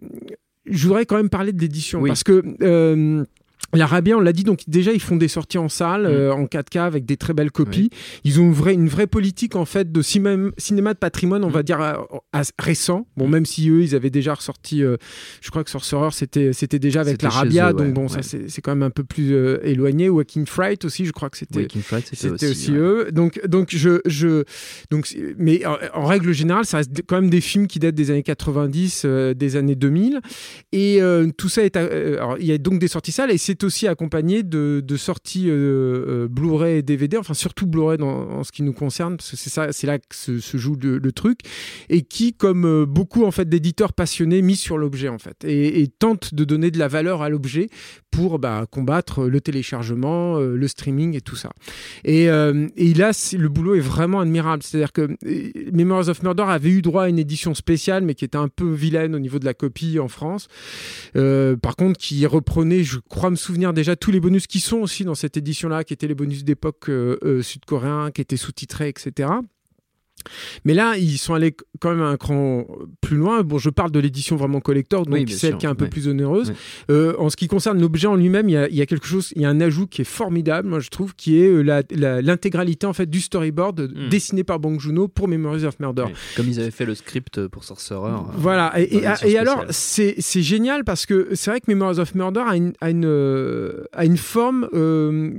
je 0.66 0.88
voudrais 0.88 1.06
quand 1.06 1.18
même 1.18 1.30
parler 1.30 1.52
de 1.54 1.62
l'édition 1.62 2.02
Oui. 2.02 2.10
parce 2.10 2.24
que 2.24 2.44
euh, 2.64 3.24
L'Arabien, 3.76 4.18
on 4.18 4.22
l'a 4.22 4.34
dit, 4.34 4.44
donc 4.44 4.62
déjà 4.68 4.92
ils 4.94 5.02
font 5.02 5.16
des 5.16 5.28
sorties 5.28 5.58
en 5.58 5.70
salle, 5.70 6.04
Mm. 6.04 6.06
euh, 6.06 6.34
en 6.34 6.46
4K 6.46 6.78
avec 6.80 7.06
des 7.06 7.18
très 7.18 7.34
belles 7.34 7.52
copies. 7.52 7.90
Ils 8.24 8.40
ont 8.40 8.44
une 8.44 8.54
vraie, 8.54 8.74
une 8.74 8.88
vraie 8.90 9.08
politique 9.08 9.56
en 9.56 9.66
fait 9.66 9.92
de 9.92 10.02
cinéma, 10.02 10.50
cinéma 10.58 10.94
de 10.94 11.00
patrimoine, 11.00 11.44
on 11.44 11.50
Mm. 11.50 11.54
va 11.54 11.64
dire 11.64 11.98
récent. 12.60 13.08
Bon, 13.18 13.28
même 13.28 13.46
si 13.46 13.70
eux, 13.70 13.82
ils 13.82 13.96
avaient 13.96 14.10
déjà 14.10 14.34
ressorti, 14.34 14.84
euh, 14.84 14.98
je 15.42 15.50
crois 15.50 15.64
que 15.64 15.70
Sorcerer, 15.70 16.10
c'était 16.12 16.54
c'était 16.54 16.80
déjà 16.80 17.02
avec 17.02 17.22
l'Arabia, 17.22 17.68
ouais, 17.68 17.74
donc 17.74 17.94
bon, 17.94 18.08
ouais. 18.08 18.22
c'est 18.22 18.50
c'est 18.50 18.62
quand 18.62 18.72
même 18.72 18.84
un 18.84 18.90
peu 18.90 19.04
plus 19.04 19.34
euh, 19.34 19.60
éloigné. 19.64 20.10
Waking 20.10 20.46
Fright 20.46 20.86
aussi, 20.86 21.06
je 21.06 21.12
crois 21.12 21.30
que 21.30 21.38
c'était 21.38 21.68
aussi, 22.50 22.72
ouais. 22.72 22.78
eux. 22.78 23.08
Donc, 23.12 23.40
donc 23.48 23.70
je, 23.72 24.00
je, 24.06 24.44
donc, 24.92 25.14
mais 25.38 25.66
en, 25.66 25.78
en 25.94 26.06
règle 26.06 26.32
générale, 26.34 26.66
ça 26.66 26.78
reste 26.78 26.92
quand 27.08 27.20
même 27.22 27.30
des 27.30 27.42
films 27.42 27.68
qui 27.68 27.80
datent 27.80 27.96
des 27.96 28.12
années 28.12 28.24
90, 28.24 29.04
euh, 29.06 29.34
des 29.34 29.56
années 29.56 29.76
2000. 29.76 30.20
Et 30.72 31.00
tout 31.38 31.50
ça 31.50 31.64
est. 31.64 31.78
il 32.40 32.46
y 32.46 32.52
a 32.52 32.58
donc 32.58 32.80
des 32.80 32.88
sorties 32.88 33.12
salles 33.12 33.32
et 33.32 33.38
c'est 33.38 33.56
aussi 33.66 33.88
accompagné 33.88 34.44
de, 34.44 34.84
sorties 34.98 35.50
euh, 35.50 36.24
euh, 36.24 36.28
Blu-ray 36.28 36.78
et 36.78 36.82
DVD, 36.82 37.18
enfin 37.18 37.34
surtout 37.34 37.68
Blu-ray 37.68 38.02
en 38.02 38.44
ce 38.44 38.52
qui 38.52 38.64
nous 38.64 38.74
concerne, 38.74 39.18
parce 39.18 39.32
que 39.32 39.38
c'est 39.38 39.50
ça, 39.50 39.72
c'est 39.72 39.88
là 39.88 40.00
que 40.00 40.16
se, 40.16 40.58
joue 40.58 40.78
le, 40.82 41.12
truc, 41.12 41.40
et 41.90 42.02
qui, 42.02 42.34
comme 42.34 42.66
euh, 42.66 42.86
beaucoup 42.86 43.26
en 43.26 43.32
fait 43.32 43.50
d'éditeurs 43.50 43.94
passionnés, 43.94 44.42
mis 44.42 44.56
sur 44.56 44.78
l'objet 44.78 45.10
en 45.10 45.18
fait, 45.18 45.44
et, 45.44 45.82
et 45.82 45.88
tentent 45.88 46.34
de 46.34 46.44
donner 46.44 46.72
de 46.72 46.80
la 46.80 46.88
valeur 46.88 47.22
à 47.22 47.30
l'objet 47.30 47.70
pour 48.12 48.40
bah, 48.40 48.66
combattre 48.72 49.26
le 49.26 49.42
téléchargement, 49.42 50.40
le 50.40 50.68
streaming 50.70 51.18
et 51.18 51.22
tout 51.22 51.36
ça. 51.36 51.50
Et, 52.06 52.30
euh, 52.30 52.68
là, 52.96 53.12
le 53.38 53.50
boulot 53.50 53.76
est 53.76 53.82
vraiment 53.82 54.22
admirable. 54.22 54.64
C'est-à-dire 54.64 54.94
que 54.94 55.18
Memories 55.74 56.10
of 56.10 56.24
Murder 56.24 56.46
avait 56.48 56.70
eu 56.70 56.82
droit 56.82 57.04
à 57.04 57.10
une 57.10 57.20
édition 57.20 57.54
spéciale, 57.54 58.06
mais 58.06 58.16
qui 58.16 58.24
était 58.24 58.38
un 58.38 58.48
peu 58.48 58.72
vilaine 58.72 59.16
au 59.16 59.20
niveau 59.20 59.38
de 59.38 59.44
la 59.44 59.54
copie 59.54 60.00
en 60.00 60.08
France. 60.08 60.48
Par 61.14 61.76
contre, 61.76 62.00
qui 62.00 62.26
reprenait, 62.26 62.84
je 62.84 63.00
crois 63.00 63.30
me 63.30 63.36
souvenir 63.46 63.74
déjà, 63.74 63.96
tous 63.96 64.12
les 64.12 64.20
bonus 64.20 64.48
qui 64.48 64.60
sont 64.60 64.78
aussi 64.78 65.06
dans 65.06 65.16
cette 65.16 65.38
édition-là, 65.38 65.84
qui 65.84 65.94
étaient 65.94 66.08
les 66.08 66.16
bonus 66.16 66.44
d'époque 66.44 66.90
euh, 66.90 67.18
euh, 67.24 67.42
sud-coréens, 67.42 68.12
qui 68.12 68.22
étaient 68.22 68.38
sous-titrés, 68.38 68.90
etc. 68.90 69.30
Mais 70.66 70.74
là, 70.74 70.96
ils 70.98 71.18
sont 71.18 71.34
allés 71.34 71.56
quand 71.80 71.90
même 71.92 72.02
un 72.02 72.18
cran 72.18 72.66
plus 73.02 73.18
loin. 73.18 73.44
Bon, 73.44 73.58
je 73.58 73.70
parle 73.70 73.92
de 73.92 74.00
l'édition 74.00 74.36
vraiment 74.36 74.60
collector, 74.60 75.06
donc 75.06 75.14
Oui, 75.14 75.26
celle 75.30 75.52
sûr, 75.52 75.58
qui 75.58 75.66
est 75.66 75.70
un 75.70 75.76
peu 75.76 75.88
plus 75.88 76.08
onéreuse. 76.08 76.50
Ouais. 76.50 76.56
Euh, 76.92 77.16
en 77.20 77.30
ce 77.30 77.36
qui 77.36 77.48
concerne 77.48 77.80
l'objet 77.80 78.08
en 78.08 78.16
lui-même, 78.16 78.50
il 78.50 78.54
y, 78.54 78.58
a, 78.58 78.68
il 78.70 78.76
y 78.76 78.82
a 78.82 78.86
quelque 78.86 79.08
chose, 79.08 79.32
il 79.36 79.42
y 79.42 79.46
a 79.46 79.50
un 79.50 79.62
ajout 79.62 79.88
qui 79.88 80.02
est 80.02 80.06
formidable, 80.06 80.68
moi 80.68 80.80
je 80.80 80.90
trouve, 80.90 81.16
qui 81.16 81.40
est 81.42 81.48
euh, 81.50 82.22
l'intégralité 82.22 82.86
en 82.88 82.94
fait 82.94 83.10
du 83.10 83.22
storyboard 83.22 83.66
Mm. 83.96 84.10
dessiné 84.10 84.44
par 84.44 84.60
Bong 84.60 84.80
Joon-ho 84.80 85.08
pour 85.08 85.28
Memories 85.28 85.66
of 85.66 85.80
Murder. 85.80 86.04
Ouais. 86.04 86.14
Comme 86.36 86.48
ils 86.48 86.60
avaient 86.60 86.72
fait 86.72 86.86
le 86.86 86.96
script 86.96 87.48
pour 87.48 87.64
Sorcerer. 87.64 88.10
euh, 88.12 88.18
Voilà, 88.38 88.74
et, 88.78 89.38
alors 89.38 89.66
c'est 89.70 90.16
génial 90.42 90.84
parce 90.84 91.06
que 91.06 91.30
c'est 91.34 91.52
vrai 91.52 91.60
que 91.62 91.66
Memories 91.68 92.00
of 92.00 92.16
Murder 92.16 92.44
a 92.46 92.56
une, 92.56 92.74
a 92.82 92.90
une, 92.90 93.06
euh, 93.06 93.84
a 93.94 94.06
une 94.06 94.18
forme 94.18 94.68
euh, 94.74 95.34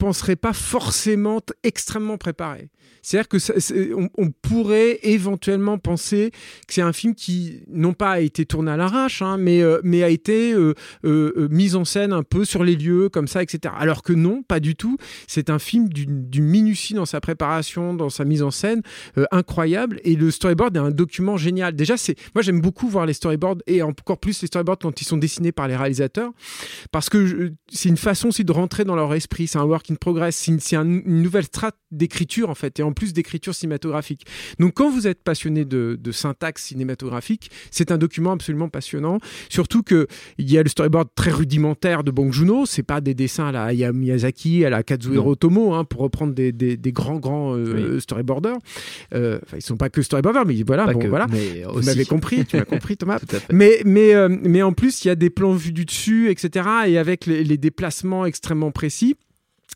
penserait 0.00 0.36
pas 0.36 0.54
forcément 0.54 1.40
extrêmement 1.62 2.16
préparée. 2.16 2.70
C'est-à-dire 3.02 3.28
que 3.28 3.94
on, 4.16 4.30
pourrait 4.30 4.98
éventuellement 5.02 5.78
penser 5.78 6.30
que 6.66 6.74
c'est 6.74 6.82
un 6.82 6.92
film 6.92 7.14
qui, 7.14 7.62
non 7.68 7.92
pas 7.92 8.12
a 8.12 8.20
été 8.20 8.44
tourné 8.44 8.72
à 8.72 8.76
l'arrache, 8.76 9.22
hein, 9.22 9.36
mais, 9.38 9.62
euh, 9.62 9.80
mais 9.84 10.02
a 10.02 10.08
été 10.08 10.52
euh, 10.52 10.74
euh, 11.04 11.32
euh, 11.36 11.48
mis 11.50 11.76
en 11.76 11.84
scène 11.84 12.12
un 12.12 12.22
peu 12.22 12.44
sur 12.44 12.64
les 12.64 12.76
lieux, 12.76 13.08
comme 13.08 13.28
ça, 13.28 13.42
etc. 13.42 13.74
Alors 13.78 14.02
que 14.02 14.12
non, 14.12 14.42
pas 14.42 14.60
du 14.60 14.74
tout. 14.76 14.96
C'est 15.26 15.50
un 15.50 15.58
film 15.58 15.88
d'une 15.88 16.44
minutie 16.44 16.94
dans 16.94 17.06
sa 17.06 17.20
préparation, 17.20 17.94
dans 17.94 18.10
sa 18.10 18.24
mise 18.24 18.42
en 18.42 18.50
scène, 18.50 18.82
incroyable. 19.30 20.00
Et 20.04 20.16
le 20.16 20.30
storyboard 20.30 20.76
est 20.76 20.80
un 20.80 20.90
document 20.90 21.36
génial. 21.36 21.74
Déjà, 21.74 21.94
moi 22.34 22.42
j'aime 22.42 22.60
beaucoup 22.60 22.88
voir 22.88 23.06
les 23.06 23.14
storyboards 23.14 23.58
et 23.66 23.82
encore 23.82 24.18
plus 24.18 24.40
les 24.42 24.48
storyboards 24.48 24.78
quand 24.78 25.00
ils 25.00 25.04
sont 25.04 25.16
dessinés 25.16 25.52
par 25.52 25.68
les 25.68 25.76
réalisateurs, 25.76 26.32
parce 26.92 27.08
que 27.08 27.52
c'est 27.70 27.88
une 27.88 27.96
façon 27.96 28.28
aussi 28.28 28.44
de 28.44 28.52
rentrer 28.52 28.84
dans 28.84 28.96
leur 28.96 29.14
esprit. 29.14 29.46
C'est 29.46 29.58
un 29.58 29.64
work 29.64 29.89
progress. 29.96 30.36
C'est 30.36 30.74
une, 30.74 31.02
nouvelle 31.04 31.44
strate 31.44 31.76
d'écriture, 31.90 32.50
en 32.50 32.54
fait, 32.54 32.78
et 32.78 32.82
en 32.82 32.92
plus 32.92 33.12
d'écriture 33.12 33.54
cinématographique. 33.54 34.26
Donc, 34.58 34.74
quand 34.74 34.90
vous 34.90 35.06
êtes 35.06 35.22
passionné 35.22 35.64
de, 35.64 35.98
syntaxe 36.12 36.64
cinématographique, 36.64 37.50
c'est 37.70 37.92
un 37.92 37.98
document 37.98 38.32
absolument 38.32 38.68
passionnant. 38.68 39.18
Surtout 39.48 39.82
qu'il 39.82 40.06
y 40.38 40.58
a 40.58 40.62
le 40.62 40.68
storyboard 40.68 41.08
très 41.14 41.30
rudimentaire 41.30 42.04
de 42.04 42.10
Bong 42.10 42.32
Joon-ho. 42.32 42.66
C'est 42.66 42.82
pas 42.82 43.00
des 43.00 43.14
dessins 43.14 43.46
à 43.46 43.72
la 43.72 43.92
Miyazaki, 43.92 44.64
à 44.64 44.70
la 44.70 44.82
Kazuhiro 44.82 45.32
Otomo, 45.32 45.74
hein, 45.74 45.84
pour 45.84 46.00
reprendre 46.00 46.34
des, 46.34 46.52
grands, 46.92 47.18
grands 47.18 47.54
euh, 47.54 48.00
storyboarders. 48.00 48.58
Euh, 49.14 49.38
enfin, 49.44 49.56
ils 49.56 49.62
sont 49.62 49.76
pas 49.76 49.90
que 49.90 50.02
storyboarders, 50.02 50.46
mais 50.46 50.62
voilà, 50.62 50.86
bon, 50.92 51.08
voilà. 51.08 51.26
vous 51.26 51.82
m'avez 51.82 52.04
compris, 52.04 52.44
tu 52.44 52.56
m'as 52.56 52.64
compris, 52.64 52.96
Thomas. 52.96 53.20
mais, 53.52 53.80
mais, 53.84 54.14
euh, 54.14 54.28
mais 54.28 54.62
en 54.62 54.72
plus, 54.72 55.04
il 55.04 55.08
y 55.08 55.10
a 55.10 55.16
des 55.16 55.30
plans 55.30 55.52
vus 55.52 55.72
du 55.72 55.84
dessus, 55.84 56.30
etc. 56.30 56.68
Et 56.86 56.98
avec 56.98 57.26
les 57.26 57.58
déplacements 57.58 58.26
extrêmement 58.26 58.70
précis. 58.70 59.16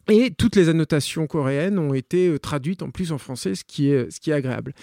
Et 0.08 0.30
toutes 0.30 0.56
les 0.56 0.68
annotations 0.68 1.26
coréennes 1.26 1.78
ont 1.78 1.94
été 1.94 2.28
euh, 2.28 2.38
traduites 2.38 2.82
en 2.82 2.90
plus 2.90 3.10
en 3.12 3.18
français, 3.18 3.54
ce 3.54 3.64
qui 3.64 3.88
est, 3.88 4.10
ce 4.10 4.20
qui 4.20 4.30
est 4.30 4.34
agréable. 4.34 4.74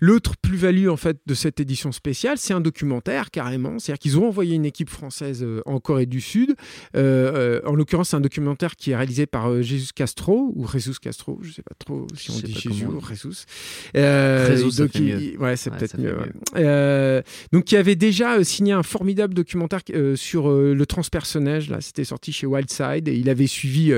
L'autre 0.00 0.34
plus-value 0.36 0.88
en 0.88 0.96
fait 0.96 1.16
de 1.26 1.34
cette 1.34 1.58
édition 1.60 1.90
spéciale, 1.90 2.36
c'est 2.38 2.52
un 2.52 2.60
documentaire 2.60 3.30
carrément. 3.30 3.78
C'est-à-dire 3.78 3.98
qu'ils 3.98 4.18
ont 4.18 4.28
envoyé 4.28 4.54
une 4.54 4.66
équipe 4.66 4.90
française 4.90 5.42
euh, 5.42 5.62
en 5.64 5.80
Corée 5.80 6.06
du 6.06 6.20
Sud. 6.20 6.54
Euh, 6.96 7.60
en 7.64 7.74
l'occurrence, 7.74 8.10
c'est 8.10 8.16
un 8.16 8.20
documentaire 8.20 8.76
qui 8.76 8.90
est 8.90 8.96
réalisé 8.96 9.26
par 9.26 9.62
Jesus 9.62 9.92
Castro 9.94 10.52
ou 10.54 10.68
Jesus 10.68 10.98
Castro, 11.00 11.38
je 11.42 11.48
ne 11.48 11.52
sais 11.54 11.62
pas 11.62 11.74
trop 11.78 12.06
si 12.14 12.30
on 12.30 12.34
dit 12.34 12.52
Jésus 12.52 12.86
ou 12.86 13.00
Jesus. 13.00 13.46
donc, 13.94 14.90
ouais, 15.40 15.56
c'est 15.56 15.70
peut-être 15.70 15.98
mieux. 15.98 16.16
donc, 17.52 17.64
qui 17.64 17.76
avait 17.76 17.96
déjà 17.96 18.42
signé 18.44 18.72
un 18.72 18.82
formidable 18.82 19.34
documentaire 19.34 19.80
sur 20.14 20.50
le 20.50 20.86
transpersonnage. 20.86 21.70
Là, 21.70 21.80
c'était 21.80 22.04
sorti 22.04 22.32
chez 22.32 22.46
Wildside 22.46 23.08
et 23.08 23.14
il 23.14 23.30
avait 23.30 23.46
suivi 23.46 23.92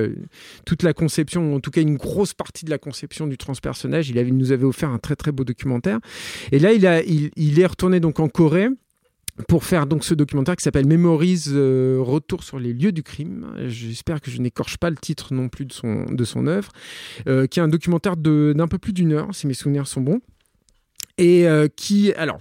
toute 0.65 0.83
la 0.83 0.93
conception, 0.93 1.55
en 1.55 1.61
tout 1.61 1.71
cas 1.71 1.81
une 1.81 1.97
grosse 1.97 2.35
partie 2.35 2.65
de 2.65 2.71
la 2.71 2.79
conception 2.79 3.27
du 3.27 3.39
transpersonnage. 3.39 4.11
Il, 4.11 4.37
nous 4.37 4.53
avait 4.53 4.65
offert 4.65 4.91
un 4.91 4.99
très 4.99 5.17
très 5.17 5.33
beau 5.33 5.45
documentaire. 5.45 5.99
Et 6.53 6.59
là, 6.59 6.73
il, 6.73 7.61
est 7.61 7.67
retourné 7.67 8.01
donc 8.01 8.21
en 8.21 8.29
Corée 8.29 8.69
pour 9.49 9.65
faire 9.65 9.87
donc 9.87 10.05
ce 10.05 10.15
documentaire 10.15 10.57
qui 10.57 10.63
s'appelle 10.63 10.87
Memories 10.87 11.45
euh, 11.49 11.99
Retour 12.01 12.43
sur 12.43 12.59
les 12.59 12.73
lieux 12.73 12.93
du 12.93 13.03
crime. 13.03 13.47
J'espère 13.67 14.21
que 14.21 14.31
je 14.31 14.39
n'écorche 14.41 14.77
pas 14.77 14.91
le 14.91 14.97
titre 14.97 15.33
non 15.33 15.49
plus 15.49 15.65
de 15.65 15.73
son, 15.73 16.05
de 16.05 16.25
son 16.25 16.47
œuvre, 16.47 16.73
euh, 17.27 17.47
qui 17.47 17.59
est 17.59 17.63
un 17.63 17.69
documentaire 17.69 18.17
d'un 18.17 18.69
peu 18.69 18.79
plus 18.79 18.93
d'une 18.93 19.13
heure, 19.13 19.29
si 19.33 19.47
mes 19.47 19.55
souvenirs 19.55 19.87
sont 19.87 20.01
bons. 20.01 20.21
Et 21.19 21.47
euh, 21.47 21.69
qui, 21.75 22.13
alors, 22.15 22.41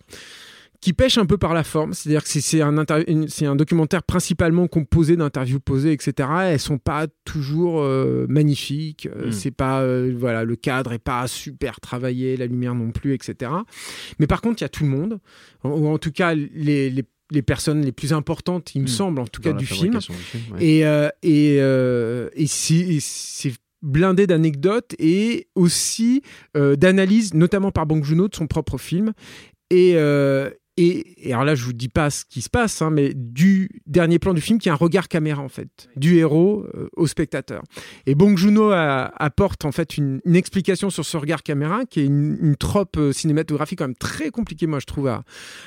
qui 0.82 0.94
pêche 0.94 1.18
un 1.18 1.26
peu 1.26 1.38
par 1.38 1.54
la 1.54 1.64
forme, 1.64 1.94
c'est-à-dire 1.94 2.24
que 2.24 2.30
c'est 2.30 2.62
un, 2.62 2.78
un, 2.78 3.56
documentaire 3.56 4.02
principalement 4.02 4.68
composé 4.68 5.18
d'interviews 5.18 5.60
posées, 5.60 5.92
etc. 5.92 6.30
Elles 6.44 6.60
sont 6.60 6.78
pas 6.78 7.08
toujours 7.26 7.82
euh, 7.82 8.26
magnifiques, 8.30 9.08
euh, 9.08 9.28
hmm. 9.28 9.32
c'est 9.32 9.52
pas 9.52 9.82
euh, 9.82 10.14
voilà 10.18 10.46
le 10.46 10.56
cadre 10.56 10.94
est 10.94 11.00
pas 11.00 11.28
super 11.28 11.82
travaillé, 11.82 12.38
la 12.38 12.46
lumière 12.46 12.76
non 12.76 12.92
plus, 12.92 13.14
etc. 13.14 13.52
Mais 14.20 14.28
par 14.28 14.42
contre, 14.42 14.62
il 14.62 14.64
y 14.64 14.66
a 14.66 14.70
tout 14.70 14.84
le 14.84 14.90
monde, 14.90 15.20
ou 15.66 15.88
en 15.88 15.98
tout 15.98 16.12
cas 16.12 16.34
les, 16.34 16.90
les, 16.90 17.04
les 17.30 17.42
personnes 17.42 17.82
les 17.82 17.92
plus 17.92 18.14
importantes, 18.14 18.74
il 18.74 18.82
me 18.82 18.86
hmm. 18.86 18.88
semble, 18.88 19.20
en 19.20 19.28
tout 19.28 19.42
cas 19.42 19.52
du 19.52 19.66
film. 19.66 20.00
Et, 20.60 20.84
et, 21.24 21.56
et 21.56 22.48
c'est 22.48 23.54
blindé 23.82 24.28
d'anecdotes 24.28 24.96
et 24.98 25.48
aussi 25.56 26.22
d'analyses, 26.56 27.34
notamment 27.34 27.72
par 27.72 27.86
Bong 27.86 28.02
Joon-ho 28.02 28.30
de 28.30 28.36
son 28.36 28.48
propre 28.48 28.78
film. 28.78 29.12
Et, 29.72 29.98
et, 30.82 31.34
alors 31.34 31.44
là, 31.44 31.56
je 31.56 31.66
vous 31.66 31.74
dis 31.74 31.90
pas 31.90 32.10
ce 32.10 32.24
qui 32.24 32.42
se 32.42 32.50
passe, 32.50 32.82
hein, 32.82 32.90
mais 32.90 33.14
du 33.14 33.82
dernier 33.86 34.18
plan 34.18 34.34
du 34.34 34.40
film 34.40 34.60
qui 34.60 34.70
est 34.70 34.72
un 34.72 34.76
regard 34.76 35.10
caméra 35.10 35.42
en 35.42 35.50
fait, 35.50 35.90
du 35.98 36.16
héros 36.16 36.66
euh, 36.74 36.88
au 36.96 37.06
spectateur. 37.06 37.64
Et 38.06 38.16
Bong 38.16 38.38
Joon-ho 38.38 38.72
apporte 38.72 39.66
en 39.66 39.74
fait 39.74 39.98
une, 39.98 40.22
explication 40.34 40.90
sur 40.90 41.04
ce 41.04 41.18
regard 41.18 41.44
caméra 41.44 41.84
qui 41.84 42.00
est 42.00 42.06
une, 42.06 42.38
une 42.42 42.56
trope 42.56 42.96
euh, 42.98 43.12
cinématographique 43.12 43.80
quand 43.80 43.88
même 43.88 43.96
très 43.96 44.30
compliquée, 44.30 44.68
moi 44.68 44.80
je 44.80 44.86
trouve 44.86 45.08
à, 45.08 45.24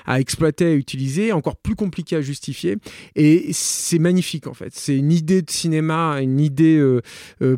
à 0.06 0.18
exploiter, 0.18 0.64
à 0.64 0.72
utiliser, 0.72 1.32
encore 1.32 1.56
plus 1.56 1.74
compliquée 1.74 2.16
à 2.16 2.22
justifier. 2.22 2.76
Et 3.14 3.50
c'est 3.52 3.98
magnifique 3.98 4.46
en 4.46 4.54
fait. 4.54 4.72
C'est 4.74 4.96
une 4.96 5.12
idée 5.12 5.42
de 5.42 5.50
cinéma, 5.50 6.22
une 6.22 6.40
idée 6.40 6.78
euh, 6.78 7.02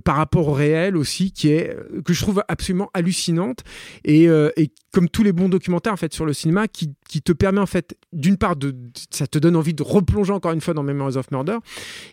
par 0.00 0.16
rapport 0.16 0.49
au 0.49 0.52
réel 0.52 0.96
aussi 0.96 1.30
qui 1.30 1.50
est 1.50 1.76
que 2.04 2.12
je 2.12 2.20
trouve 2.20 2.42
absolument 2.49 2.90
hallucinante 2.94 3.61
et, 4.04 4.25
et 4.25 4.70
comme 4.92 5.08
tous 5.08 5.23
les 5.23 5.32
bons 5.32 5.49
documentaires 5.49 5.92
en 5.92 5.96
fait 5.96 6.12
sur 6.12 6.26
le 6.26 6.32
cinéma 6.32 6.66
qui, 6.68 6.94
qui 7.14 7.23
te 7.23 7.30
permet 7.30 7.61
en 7.61 7.66
fait, 7.66 7.97
d'une 8.12 8.37
part, 8.37 8.56
de, 8.56 8.75
ça 9.11 9.28
te 9.28 9.38
donne 9.38 9.54
envie 9.54 9.73
de 9.73 9.85
replonger 9.85 10.33
encore 10.33 10.50
une 10.50 10.61
fois 10.61 10.75
dans 10.75 10.83
Memories 10.83 11.16
of 11.16 11.30
Murder, 11.30 11.59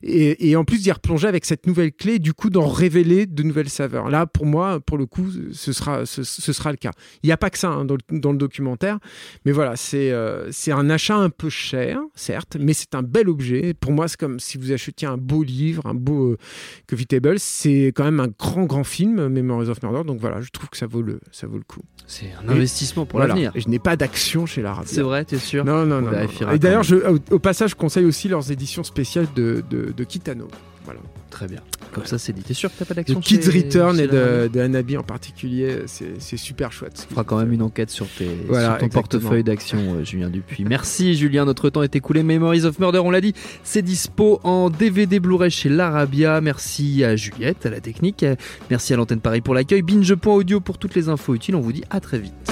et, 0.03 0.55
en 0.55 0.63
plus 0.63 0.83
d'y 0.83 0.91
replonger 0.91 1.27
avec 1.27 1.43
cette 1.43 1.65
nouvelle 1.65 1.91
clé, 1.91 2.19
du 2.19 2.35
coup 2.35 2.51
d'en 2.51 2.67
révéler 2.67 3.25
de 3.25 3.41
nouvelles 3.41 3.69
saveurs. 3.69 4.11
Là, 4.11 4.27
pour 4.27 4.45
moi, 4.45 4.79
pour 4.79 4.99
le 4.99 5.07
coup, 5.07 5.31
ce 5.53 5.73
sera, 5.73 6.05
ce, 6.05 6.23
sera 6.23 6.69
le 6.69 6.77
cas. 6.77 6.91
Il 7.23 7.27
n'y 7.27 7.31
a 7.31 7.37
pas 7.37 7.49
que 7.49 7.57
ça 7.57 7.69
hein, 7.69 7.83
dans, 7.83 7.95
le, 7.95 8.19
dans, 8.19 8.31
le, 8.31 8.37
documentaire, 8.37 8.99
mais 9.43 9.51
voilà, 9.51 9.75
c'est 9.75 10.11
euh, 10.11 10.51
c'est 10.51 10.71
un 10.71 10.87
achat 10.91 11.15
un 11.15 11.31
peu 11.31 11.49
cher, 11.49 11.99
certes, 12.13 12.57
mais 12.59 12.73
c'est 12.73 12.93
un 12.93 13.01
bel 13.01 13.27
objet. 13.27 13.73
Pour 13.73 13.93
moi, 13.93 14.07
c'est 14.07 14.19
comme 14.19 14.39
si 14.39 14.59
vous 14.59 14.71
achetiez 14.71 15.07
un 15.07 15.17
beau 15.17 15.41
livre, 15.41 15.83
un 15.87 15.95
beau 15.95 16.33
euh, 16.33 16.37
Coffee 16.87 17.07
Table. 17.07 17.39
C'est 17.39 17.87
quand 17.87 18.03
même 18.03 18.19
un 18.19 18.27
grand, 18.27 18.65
grand 18.65 18.83
film, 18.83 19.29
Memories 19.29 19.69
of 19.69 19.81
Murder. 19.81 20.03
Donc 20.05 20.19
voilà, 20.19 20.41
je 20.41 20.51
trouve 20.51 20.69
que 20.69 20.77
ça 20.77 20.85
vaut 20.85 21.01
le, 21.01 21.19
ça 21.31 21.47
vaut 21.47 21.57
le 21.57 21.63
coup. 21.63 21.81
C'est 22.05 22.31
un 22.45 22.49
investissement 22.49 23.07
pour 23.07 23.17
l'avenir. 23.17 23.51
Je 23.55 23.67
n'ai 23.67 23.79
pas 23.79 23.95
d'action 23.95 24.45
chez 24.45 24.61
la 24.61 24.75
C'est 24.91 25.01
vrai, 25.01 25.25
t'es 25.25 25.37
sûr 25.37 25.65
Non, 25.65 25.85
non, 25.85 26.01
non. 26.01 26.11
Et 26.53 26.59
d'ailleurs, 26.59 26.85
au, 27.31 27.39
passage, 27.39 27.71
je 27.71 27.75
conseille 27.75 28.05
aussi 28.05 28.27
leurs 28.27 28.51
éditions 28.51 28.83
spéciales 28.83 29.27
de, 29.35 29.63
de, 29.69 29.91
de 29.95 30.03
Kitano. 30.03 30.47
Voilà. 30.85 30.99
Très 31.29 31.47
bien. 31.47 31.61
Comme 31.93 32.05
ça, 32.05 32.17
c'est 32.17 32.33
dit. 32.33 32.41
T'es 32.41 32.53
sûr 32.53 32.69
que 32.69 32.75
t'as 32.77 32.85
pas 32.85 32.93
d'action 32.93 33.19
Kids 33.19 33.49
Return 33.49 33.99
et 33.99 34.07
de, 34.07 34.49
de 34.51 34.59
Hanabi 34.59 34.97
en 34.97 35.03
particulier, 35.03 35.83
c'est 35.85 36.37
super 36.37 36.71
chouette. 36.71 37.07
On 37.09 37.13
fera 37.13 37.23
quand 37.23 37.37
même 37.37 37.51
une 37.51 37.61
enquête 37.61 37.89
sur, 37.89 38.07
tes, 38.07 38.29
sur 38.47 38.77
ton 38.77 38.89
portefeuille 38.89 39.43
d'action, 39.43 39.77
euh, 39.79 40.03
Julien 40.03 40.29
Dupuis. 40.29 40.65
Merci, 40.65 41.15
Julien. 41.15 41.45
Notre 41.45 41.69
temps 41.69 41.83
est 41.83 41.95
écoulé. 41.95 42.23
Memories 42.23 42.65
of 42.65 42.79
Murder, 42.79 42.99
on 42.99 43.11
l'a 43.11 43.21
dit, 43.21 43.33
c'est 43.63 43.81
dispo 43.81 44.39
en 44.43 44.69
DVD 44.69 45.19
Blu-ray 45.19 45.51
chez 45.51 45.69
l'Arabia. 45.69 46.41
Merci 46.41 47.03
à 47.03 47.15
Juliette, 47.15 47.65
à 47.65 47.69
la 47.69 47.79
technique. 47.79 48.25
Merci 48.69 48.93
à 48.93 48.97
l'antenne 48.97 49.21
Paris 49.21 49.41
pour 49.41 49.53
l'accueil. 49.53 49.81
Binge.audio 49.81 50.59
pour 50.59 50.77
toutes 50.77 50.95
les 50.95 51.09
infos 51.09 51.33
utiles. 51.33 51.55
On 51.55 51.61
vous 51.61 51.73
dit 51.73 51.83
à 51.89 51.99
très 51.99 52.19
vite. 52.19 52.51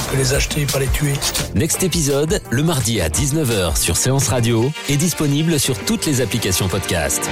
que 0.11 0.17
les 0.17 0.33
acheter, 0.33 0.65
pas 0.65 0.79
les 0.79 0.87
tuer. 0.87 1.13
Next 1.55 1.83
épisode, 1.83 2.41
le 2.49 2.63
mardi 2.63 2.99
à 3.01 3.09
19h 3.09 3.77
sur 3.77 3.95
Séance 3.95 4.27
Radio, 4.27 4.71
est 4.89 4.97
disponible 4.97 5.59
sur 5.59 5.77
toutes 5.85 6.05
les 6.05 6.21
applications 6.21 6.67
podcast. 6.67 7.29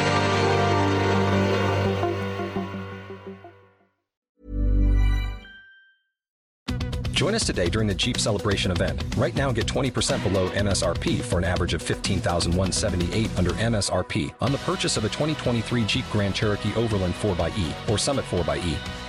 Join 7.14 7.36
us 7.36 7.44
today 7.46 7.70
during 7.70 7.90
the 7.90 7.94
Jeep 7.94 8.18
Celebration 8.18 8.72
event. 8.72 9.04
Right 9.18 9.36
now, 9.36 9.52
get 9.52 9.66
20% 9.66 10.24
below 10.24 10.48
MSRP 10.52 11.22
for 11.22 11.38
an 11.38 11.44
average 11.44 11.74
of 11.74 11.82
15178 11.82 13.30
under 13.38 13.52
MSRP 13.52 14.34
on 14.40 14.54
the 14.54 14.58
purchase 14.60 14.96
of 14.96 15.04
a 15.04 15.10
2023 15.10 15.84
Jeep 15.84 16.06
Grand 16.14 16.34
Cherokee 16.34 16.74
Overland 16.78 17.14
4xE 17.16 17.90
or 17.90 17.98
Summit 17.98 18.24
4xE. 18.24 19.09